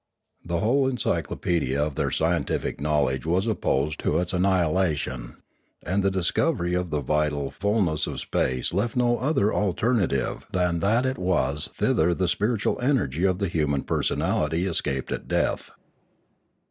[0.43, 5.35] The whole encyclopaedia of their scientific knowledge was opposed to its annihilation,
[5.85, 10.79] and the discovery of the vital ful ness of space left no other alternative than
[10.79, 15.69] that it was thither the spiritual energy of the human personality escaped at death.